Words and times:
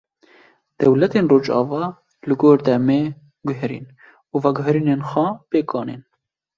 Dewletên 0.79 1.25
rojava 1.31 1.83
li 2.27 2.33
gor 2.41 2.59
demê, 2.67 3.01
guherîn 3.47 3.85
û 4.33 4.35
veguherînên 4.43 5.01
xwe 5.09 5.27
pêk 5.49 5.69
anîn 5.79 6.01